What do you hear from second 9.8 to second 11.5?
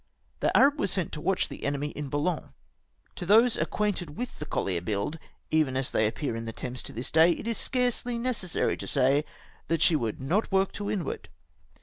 she would not work to wind ward.